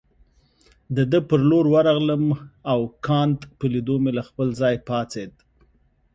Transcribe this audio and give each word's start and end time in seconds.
د 0.95 0.97
ده 1.11 1.19
پر 1.29 1.39
لور 1.49 1.65
ورغلم 1.75 2.23
او 2.71 2.79
کانت 3.05 3.39
په 3.57 3.65
لیدو 3.73 3.95
مې 4.03 4.11
له 4.17 4.23
خپل 4.29 4.47
ځای 4.61 4.75
پاڅېد. 4.87 5.31